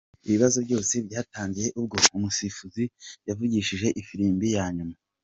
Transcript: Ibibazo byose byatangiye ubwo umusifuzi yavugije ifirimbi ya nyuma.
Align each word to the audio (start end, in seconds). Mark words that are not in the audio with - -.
Ibibazo 0.27 0.57
byose 0.65 0.93
byatangiye 1.07 1.69
ubwo 1.79 1.95
umusifuzi 2.17 2.83
yavugije 3.27 3.87
ifirimbi 4.01 4.47
ya 4.57 4.65
nyuma. 4.75 4.95